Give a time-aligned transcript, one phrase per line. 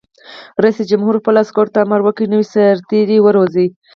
[0.63, 3.69] رئیس جمهور خپلو عسکرو ته امر وکړ؛ نوي سرتېري وروزیئ!